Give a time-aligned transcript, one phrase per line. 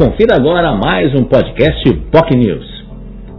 [0.00, 2.66] Confira agora mais um podcast POC News.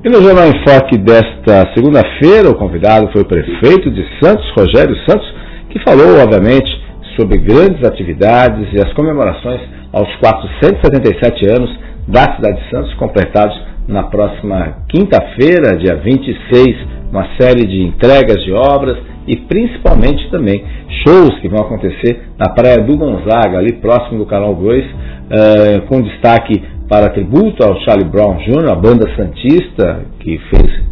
[0.05, 4.95] E no Jornal em Foque desta segunda-feira, o convidado foi o prefeito de Santos, Rogério
[5.09, 5.27] Santos,
[5.71, 6.69] que falou, obviamente,
[7.17, 9.59] sobre grandes atividades e as comemorações
[9.91, 11.75] aos 477 anos
[12.07, 16.77] da cidade de Santos, completados na próxima quinta-feira, dia 26,
[17.11, 20.63] uma série de entregas de obras e principalmente também
[21.03, 24.89] shows que vão acontecer na Praia do Gonzaga, ali próximo do Canal 2, uh,
[25.31, 30.83] eh, com destaque para tributo ao Charlie Brown Jr., a banda Santista, que fez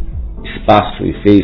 [0.55, 1.43] espaço e fez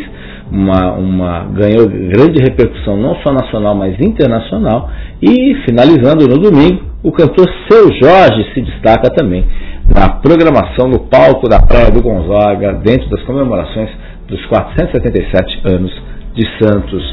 [0.51, 4.89] uma, uma, ganhou grande repercussão não só nacional, mas internacional.
[5.21, 9.45] E finalizando no domingo, o cantor Seu Jorge se destaca também
[9.93, 13.89] na programação no palco da Praia do Gonzaga, dentro das comemorações
[14.27, 17.03] dos 477 anos de Santos.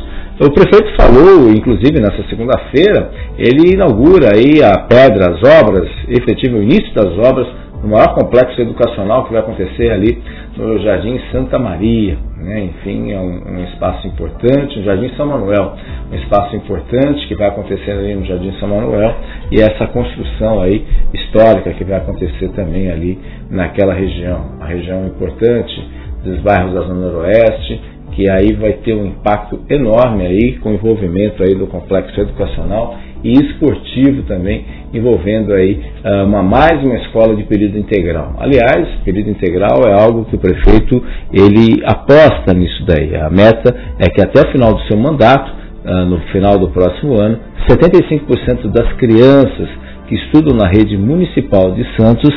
[0.41, 6.63] O prefeito falou, inclusive nessa segunda-feira, ele inaugura aí a pedra, as obras, efetivo o
[6.63, 7.47] início das obras
[7.83, 10.23] no maior complexo educacional que vai acontecer ali
[10.57, 12.17] no Jardim Santa Maria.
[12.39, 12.65] Né?
[12.65, 15.75] Enfim, é um, um, espaço importante, o Jardim São Manuel,
[16.11, 19.15] um espaço importante que vai acontecer ali no Jardim São Manuel
[19.51, 23.19] e essa construção aí histórica que vai acontecer também ali
[23.51, 27.81] naquela região, uma região importante dos bairros da Zona Noroeste,
[28.13, 32.99] que aí vai ter um impacto enorme aí com o envolvimento aí do complexo educacional
[33.25, 38.35] e esportivo também, envolvendo aí ah, uma, mais uma escola de período integral.
[38.39, 43.15] Aliás, período integral é algo que o prefeito ele aposta nisso daí.
[43.17, 45.53] A meta é que até o final do seu mandato,
[45.85, 47.39] ah, no final do próximo ano,
[47.69, 49.69] 75% das crianças
[50.09, 52.35] que estudam na rede municipal de Santos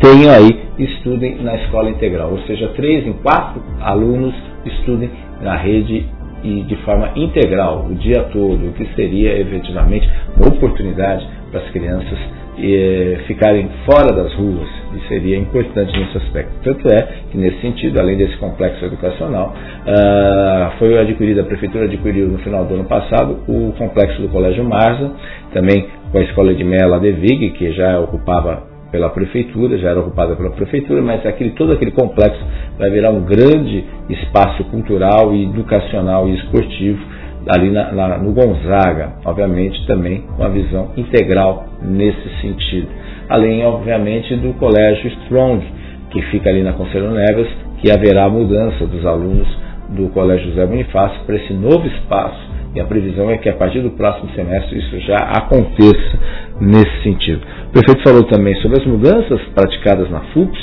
[0.00, 4.34] tenham aí estudem na escola integral, ou seja, três em quatro alunos
[4.68, 6.06] estudem na rede
[6.42, 11.70] e de forma integral o dia todo, o que seria efetivamente uma oportunidade para as
[11.70, 12.18] crianças
[12.58, 16.52] eh, ficarem fora das ruas e seria importante nesse aspecto.
[16.62, 19.54] Tanto é que nesse sentido, além desse complexo educacional,
[19.86, 24.64] ah, foi adquirido, a prefeitura adquiriu no final do ano passado o complexo do Colégio
[24.64, 25.10] Marza,
[25.52, 29.98] também com a escola de Mela de Vig, que já ocupava pela prefeitura, já era
[29.98, 32.40] ocupada pela prefeitura, mas aquele, todo aquele complexo
[32.78, 37.04] vai virar um grande espaço cultural e educacional e esportivo
[37.48, 42.86] ali na, na, no Gonzaga, obviamente também uma visão integral nesse sentido.
[43.28, 45.66] Além, obviamente, do Colégio Strong,
[46.10, 47.48] que fica ali na Conselho Neves,
[47.80, 49.48] que haverá mudança dos alunos
[49.88, 53.80] do Colégio José Bonifácio para esse novo espaço e a previsão é que a partir
[53.80, 56.18] do próximo semestre isso já aconteça
[56.60, 57.40] nesse sentido.
[57.68, 60.60] O prefeito falou também sobre as mudanças praticadas na FUPS,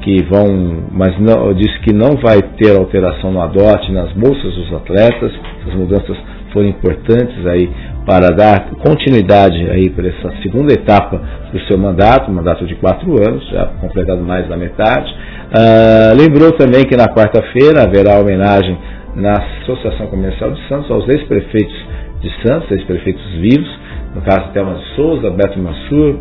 [0.00, 4.72] que vão, mas não, disse que não vai ter alteração no adote nas bolsas dos
[4.74, 5.32] atletas.
[5.66, 6.16] As mudanças
[6.52, 7.70] foram importantes aí
[8.04, 11.20] para dar continuidade aí para essa segunda etapa
[11.52, 15.14] do seu mandato, mandato de quatro anos, já completado mais da metade.
[15.52, 18.76] Uh, lembrou também que na quarta-feira haverá homenagem
[19.14, 21.86] na Associação Comercial de Santos aos ex-prefeitos
[22.20, 23.78] de Santos, ex-prefeitos vivos,
[24.14, 26.18] no caso Thelma de Souza, Beto Mansur,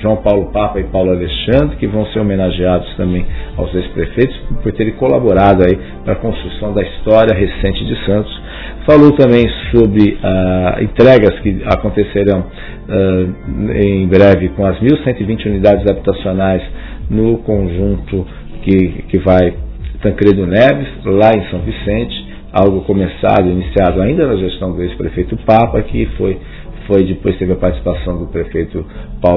[0.00, 3.26] João Paulo Papa e Paulo Alexandre, que vão ser homenageados também
[3.56, 8.40] aos ex-prefeitos por terem colaborado aí para a construção da história recente de Santos.
[8.86, 16.62] Falou também sobre uh, entregas que acontecerão uh, em breve com as 1.120 unidades habitacionais
[17.10, 18.26] no conjunto
[18.62, 19.54] que, que vai
[20.00, 25.82] Tancredo Neves, lá em São Vicente, algo começado, iniciado ainda na gestão do ex-prefeito Papa,
[25.82, 26.38] que foi,
[26.86, 28.84] foi depois teve a participação do prefeito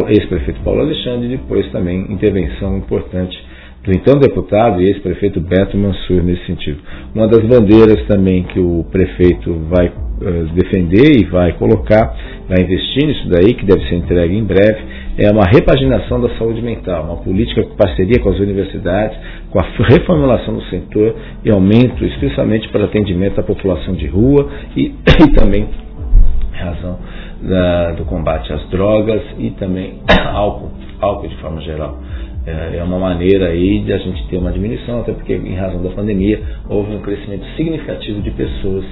[0.08, 3.38] ex-prefeito Paulo Alexandre e depois também intervenção importante
[3.84, 6.80] do então deputado e ex-prefeito Beto Mansur nesse sentido.
[7.16, 12.16] Uma das bandeiras também que o prefeito vai uh, defender e vai colocar,
[12.48, 14.80] vai investir nisso daí, que deve ser entregue em breve,
[15.18, 19.18] é uma repaginação da saúde mental, uma política com parceria com as universidades,
[19.50, 24.94] com a reformulação do setor e aumento, especialmente para atendimento à população de rua e,
[25.26, 25.68] e também
[26.54, 27.00] razão
[27.42, 29.96] da, do combate às drogas e também
[30.34, 31.98] álcool, álcool de forma geral.
[32.46, 35.82] É, é uma maneira aí de a gente ter uma diminuição, até porque em razão
[35.82, 38.84] da pandemia houve um crescimento significativo de pessoas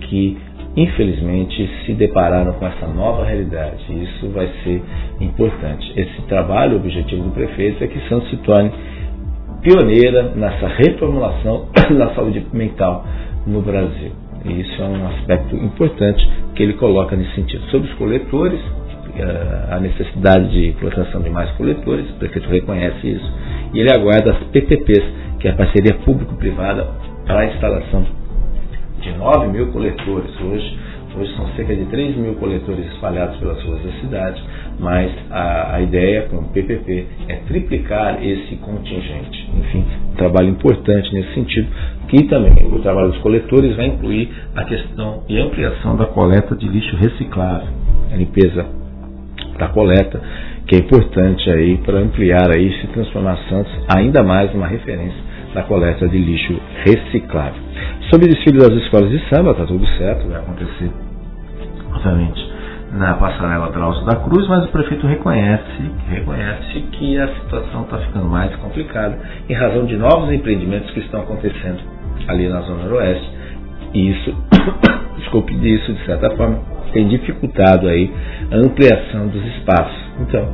[0.00, 0.38] que
[0.76, 3.84] infelizmente se depararam com essa nova realidade.
[3.90, 4.82] Isso vai ser
[5.20, 5.92] importante.
[5.96, 8.72] Esse trabalho, o objetivo do prefeito é que Santos se torne
[9.62, 13.04] pioneira nessa reformulação da saúde mental
[13.46, 14.12] no Brasil.
[14.44, 17.64] E isso é um aspecto importante que ele coloca nesse sentido.
[17.70, 18.60] Sobre os coletores,
[19.70, 23.32] a necessidade de implantação de mais coletores, o prefeito reconhece isso,
[23.72, 25.04] e ele aguarda as PPPs,
[25.38, 26.86] que é a parceria público-privada
[27.26, 28.06] para a instalação
[29.00, 30.30] de 9 mil coletores.
[30.40, 30.78] Hoje,
[31.16, 34.42] hoje são cerca de 3 mil coletores espalhados pelas ruas da cidade,
[34.78, 39.50] mas a, a ideia com o PPP é triplicar esse contingente.
[39.56, 41.68] Enfim, um trabalho importante nesse sentido,
[42.08, 46.66] que também o trabalho dos coletores vai incluir a questão e ampliação da coleta de
[46.68, 47.68] lixo reciclável,
[48.12, 48.83] a limpeza
[49.58, 50.20] da coleta,
[50.66, 55.22] que é importante aí para ampliar aí se transformar Santos ainda mais uma referência
[55.54, 57.62] da coleta de lixo reciclável.
[58.10, 60.90] Sobre o desfile das escolas de samba, está tudo certo, vai acontecer,
[61.94, 62.54] obviamente,
[62.92, 68.26] na passarela Drauzio da Cruz, mas o prefeito reconhece, reconhece que a situação está ficando
[68.26, 69.18] mais complicada
[69.48, 71.80] em razão de novos empreendimentos que estão acontecendo
[72.28, 73.30] ali na Zona Noroeste.
[73.92, 74.34] E isso,
[75.18, 76.60] desculpe, disso, de certa forma,
[76.94, 78.10] tem dificultado aí
[78.50, 80.02] a ampliação dos espaços.
[80.20, 80.48] Então,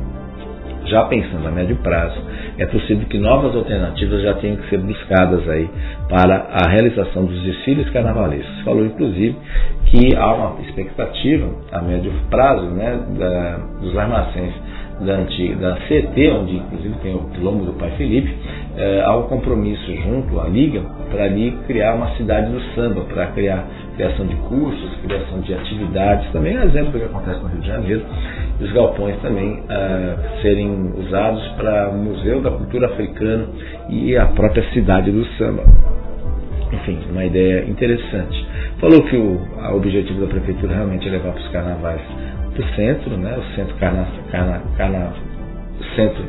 [0.85, 2.19] já pensando a médio prazo,
[2.57, 5.69] é possível que novas alternativas já tenham que ser buscadas aí
[6.09, 8.61] para a realização dos desfiles carnavalescos.
[8.63, 9.35] Falou inclusive
[9.85, 14.53] que há uma expectativa a médio prazo né, da, dos armazéns
[15.05, 18.33] da, antiga, da CET, onde inclusive tem o quilombo do Pai Felipe,
[18.77, 23.27] é, há um compromisso junto à Liga para ali criar uma cidade do samba, para
[23.27, 23.65] criar
[23.95, 27.67] criação de cursos, criação de atividades, também é exemplo do que acontece no Rio de
[27.67, 28.01] Janeiro,
[28.59, 33.45] e os galpões também é, serem usados para Museu da Cultura Africana
[33.89, 35.63] e a própria cidade do samba.
[36.71, 38.47] Enfim, uma ideia interessante.
[38.79, 42.01] Falou que o objetivo da prefeitura realmente é levar para os carnavais
[42.55, 45.13] do centro, né, o centro Carna, Carna, Carna,
[45.95, 46.23] centro,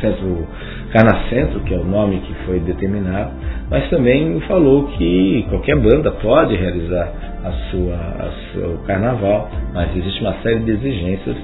[0.00, 0.46] centro
[0.92, 3.32] Carnacentro, que é o nome que foi determinado,
[3.68, 7.12] mas também falou que qualquer banda pode realizar
[7.44, 11.36] a sua, a seu carnaval, mas existe uma série de exigências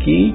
[0.00, 0.34] que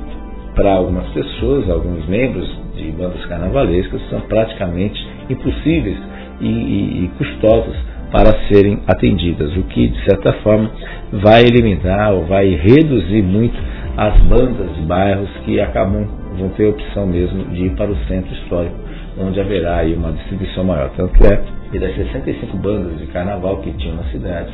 [0.55, 5.97] para algumas pessoas, alguns membros de bandas carnavalescas, são praticamente impossíveis
[6.41, 7.75] e, e, e custosas
[8.13, 10.69] para serem atendidas, o que de certa forma
[11.11, 13.57] vai eliminar ou vai reduzir muito
[13.97, 16.05] as bandas de bairros que acabam
[16.37, 18.75] vão ter a opção mesmo de ir para o centro histórico,
[19.19, 20.91] onde haverá aí uma distribuição maior.
[20.95, 24.53] Tanto é que das 65 bandas de carnaval que tinham na cidade,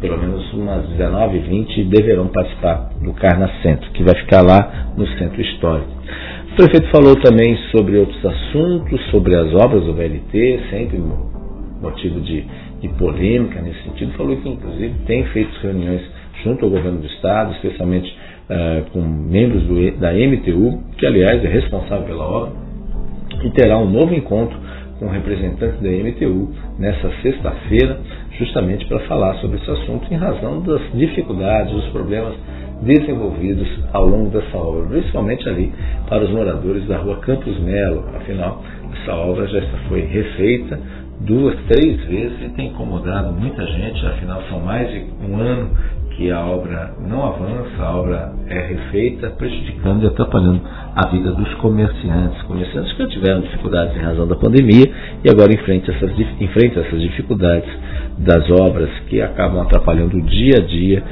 [0.00, 5.08] pelo menos umas 19, 20 deverão participar do Carna Centro, que vai ficar lá no
[5.18, 5.90] centro histórico.
[6.52, 11.02] O prefeito falou também sobre outros assuntos, sobre as obras do VLT, sempre
[11.80, 12.44] motivo de
[12.82, 16.02] de polêmica nesse sentido, falou que inclusive tem feito reuniões
[16.42, 18.12] junto ao governo do Estado, especialmente
[18.50, 22.52] uh, com membros do, da MTU, que aliás é responsável pela obra,
[23.44, 24.58] e terá um novo encontro
[24.98, 28.00] com representantes da MTU nessa sexta-feira,
[28.38, 32.34] justamente para falar sobre esse assunto em razão das dificuldades, dos problemas
[32.82, 35.72] desenvolvidos ao longo dessa obra, principalmente ali
[36.08, 38.04] para os moradores da rua Campos Melo.
[38.16, 38.62] Afinal,
[38.92, 40.80] essa obra já foi refeita
[41.24, 45.70] duas, três vezes e tem incomodado muita gente, afinal são mais de um ano
[46.16, 50.60] que a obra não avança, a obra é refeita, prejudicando e atrapalhando
[50.94, 52.42] a vida dos comerciantes.
[52.42, 54.92] Comerciantes que tiveram dificuldades em razão da pandemia
[55.24, 56.10] e agora enfrentam essas,
[56.40, 57.70] enfrentam essas dificuldades
[58.18, 61.02] das obras que acabam atrapalhando o dia a dia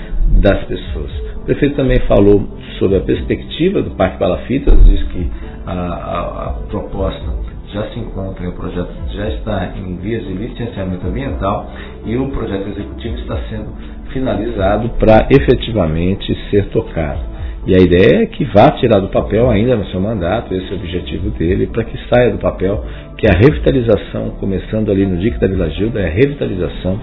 [0.43, 1.11] das pessoas.
[1.37, 2.47] O prefeito também falou
[2.79, 5.31] sobre a perspectiva do Parque Palafitas, diz que
[5.67, 11.07] a, a, a proposta já se encontra, o projeto já está em vias de licenciamento
[11.07, 11.71] ambiental
[12.05, 13.69] e o projeto executivo está sendo
[14.13, 17.31] finalizado para efetivamente ser tocado.
[17.67, 20.73] E a ideia é que vá tirar do papel ainda no seu mandato, esse é
[20.73, 22.83] o objetivo dele, para que saia do papel
[23.19, 26.99] que a revitalização, começando ali no Dique da Vila Gilda, é a revitalização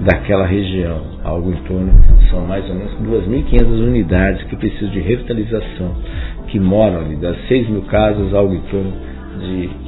[0.00, 1.02] daquela região.
[1.22, 1.92] Algo em torno,
[2.30, 2.94] são mais ou menos
[3.28, 5.94] 2.500 unidades que precisam de revitalização,
[6.46, 8.92] que moram ali, das 6 mil casas, algo em torno
[9.38, 9.87] de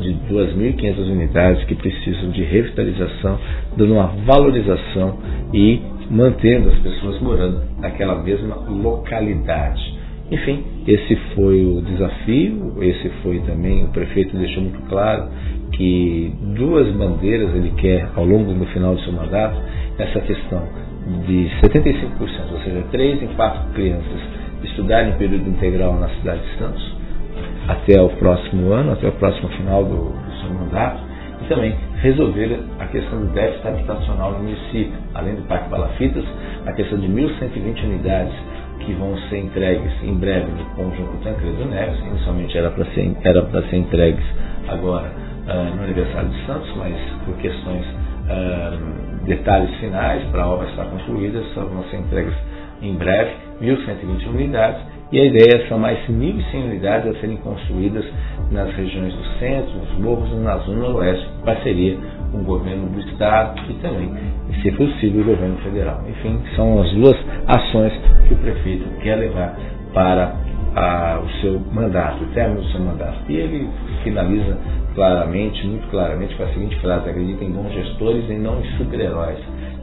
[0.00, 3.38] de 2.500 unidades que precisam de revitalização,
[3.76, 5.18] dando uma valorização
[5.52, 9.98] e mantendo as pessoas morando naquela mesma localidade.
[10.30, 15.28] Enfim, esse foi o desafio, esse foi também, o prefeito deixou muito claro
[15.72, 19.58] que duas bandeiras ele quer ao longo do final do seu mandato,
[19.98, 20.62] essa questão
[21.26, 24.20] de 75%, ou seja, 3 em 4 crianças
[24.64, 26.97] estudarem em período integral na cidade de Santos,
[27.68, 31.02] até o próximo ano, até o próximo final do, do seu mandato,
[31.42, 36.24] e também resolver a questão do déficit habitacional no município, além do Parque Balafitas,
[36.66, 38.34] a questão de 1.120 unidades
[38.80, 43.68] que vão ser entregues em breve no conjunto Tancredo Neves, inicialmente era para ser, era
[43.68, 44.24] ser entregues
[44.68, 45.10] agora
[45.46, 46.94] uh, no aniversário de Santos, mas
[47.24, 52.34] por questões, uh, detalhes finais para a obra estar concluída, só vão ser entregues
[52.80, 58.04] em breve 1.120 unidades e a ideia são mais 1.100 unidades a serem construídas
[58.50, 61.96] nas regiões do centro, nos morros e na zona oeste, em parceria
[62.30, 64.12] com o governo do estado e também,
[64.62, 66.02] se possível, o governo federal.
[66.08, 67.92] Enfim, são as duas ações
[68.26, 69.58] que o prefeito quer levar
[69.94, 70.34] para
[70.76, 73.18] a, o seu mandato, o término do seu mandato.
[73.28, 73.68] E ele
[74.04, 74.58] finaliza
[74.94, 79.38] claramente, muito claramente, com a seguinte frase: acredita em bons gestores e não em super-heróis.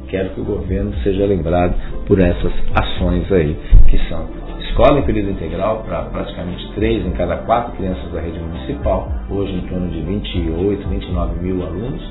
[0.07, 1.73] Quero que o governo seja lembrado
[2.05, 3.57] por essas ações aí,
[3.89, 4.27] que são
[4.75, 9.53] escola em período integral para praticamente 3 em cada 4 crianças da rede municipal, hoje
[9.53, 12.01] em torno de 28, 29 mil alunos,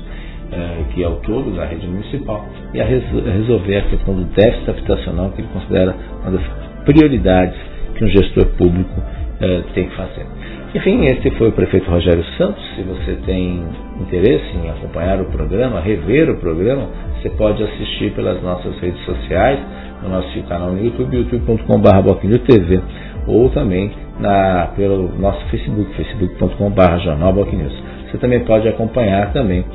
[0.51, 2.43] eh, que é o todo da rede municipal,
[2.73, 6.41] e a resolver a questão do déficit habitacional, que ele considera uma das
[6.85, 7.55] prioridades
[7.93, 8.99] que um gestor público
[9.41, 10.25] eh, tem que fazer.
[10.73, 12.61] Enfim, este foi o prefeito Rogério Santos.
[12.75, 13.63] Se você tem
[14.01, 16.89] interesse em acompanhar o programa, rever o programa,
[17.25, 19.59] você pode assistir pelas nossas redes sociais,
[20.03, 22.81] no nosso canal no YouTube, youtube.com.br TV,
[23.25, 29.65] ou também na, pelo nosso Facebook, facebook.com.br Jornal Você também pode acompanhar também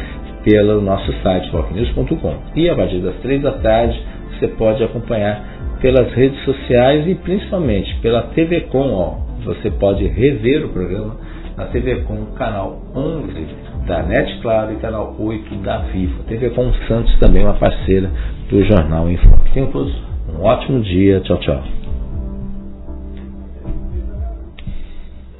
[0.45, 2.35] pelo nosso site, bocnews.com.
[2.55, 4.01] E a partir das três da tarde,
[4.39, 5.43] você pode acompanhar
[5.81, 9.15] pelas redes sociais e principalmente pela TV Com, ó,
[9.45, 11.17] você pode rever o programa
[11.57, 16.23] na TV Com, canal 11 da NET Claro e canal 8 da Vivo.
[16.23, 18.09] TV Com Santos também uma parceira
[18.49, 19.53] do Jornal Enfoque.
[19.53, 19.93] Tenham todos
[20.33, 21.19] um ótimo dia.
[21.23, 21.61] Tchau, tchau.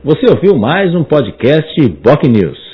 [0.03, 2.70] Você ouviu mais um podcast Boc News.